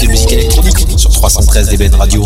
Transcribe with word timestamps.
de 0.00 0.08
musique 0.08 0.32
électronique 0.32 0.86
sur 0.96 1.10
313 1.10 1.68
DBN 1.68 1.94
Radio. 1.94 2.24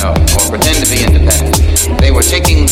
know, 0.00 0.12
or 0.12 0.48
pretend 0.48 0.84
to 0.84 0.88
be 0.90 1.04
independent. 1.04 2.00
They 2.00 2.10
were 2.10 2.22
taking 2.22 2.66